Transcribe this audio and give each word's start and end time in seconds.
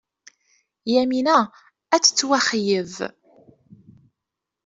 Yamina 0.93 1.37
ad 1.93 2.01
tettwaxeyyeb. 2.03 2.93